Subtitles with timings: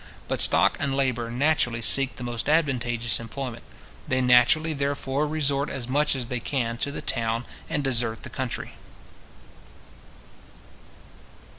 [0.27, 3.63] But stock and labour naturally seek the most advantageous employment.
[4.07, 8.31] They naturally, therefore, resort as much as they can to the town, and desert the
[8.31, 8.71] country.